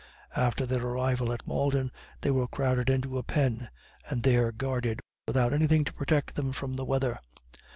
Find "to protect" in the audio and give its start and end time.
5.85-6.33